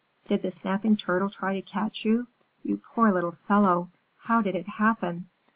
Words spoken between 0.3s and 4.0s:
the Snapping Turtle try to catch you? You poor little fellow!